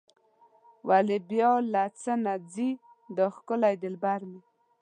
[0.87, 2.69] ولې بیا له څه نه ځي
[3.15, 4.41] دا ښکلی دلبر مې.